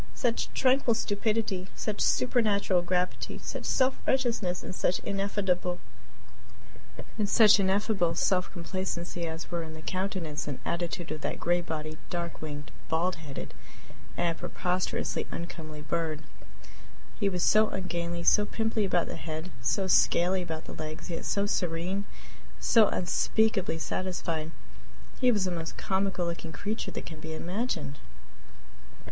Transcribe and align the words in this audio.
Such 0.15 0.51
tranquil 0.55 0.95
stupidity, 0.95 1.67
such 1.75 2.01
supernatural 2.01 2.81
gravity, 2.81 3.37
such 3.37 3.65
self 3.65 3.99
righteousness, 4.07 4.63
and 4.63 4.73
such 4.73 4.97
ineffable 5.01 5.77
self 8.15 8.51
complacency 8.51 9.27
as 9.27 9.51
were 9.51 9.61
in 9.61 9.75
the 9.75 9.83
countenance 9.83 10.47
and 10.47 10.57
attitude 10.65 11.11
of 11.11 11.21
that 11.21 11.39
gray 11.39 11.61
bodied, 11.61 11.99
dark 12.09 12.41
winged, 12.41 12.71
bald 12.89 13.17
headed, 13.17 13.53
and 14.17 14.35
preposterously 14.39 15.27
uncomely 15.29 15.83
bird! 15.83 16.23
He 17.19 17.29
was 17.29 17.43
so 17.43 17.69
ungainly, 17.69 18.23
so 18.23 18.43
pimply 18.47 18.85
about 18.85 19.05
the 19.05 19.15
head, 19.17 19.51
so 19.61 19.85
scaly 19.85 20.41
about 20.41 20.65
the 20.65 20.73
legs, 20.73 21.11
yet 21.11 21.25
so 21.25 21.45
serene, 21.45 22.05
so 22.59 22.87
unspeakably 22.87 23.77
satisfied! 23.77 24.49
He 25.19 25.31
was 25.31 25.45
the 25.45 25.51
most 25.51 25.77
comical 25.77 26.25
looking 26.25 26.51
creature 26.53 26.89
that 26.89 27.05
can 27.05 27.19
be 27.19 27.35
imagined. 27.35 27.99